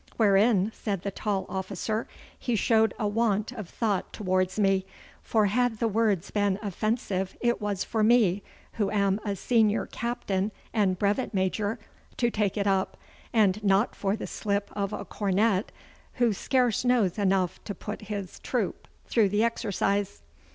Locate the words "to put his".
17.63-18.39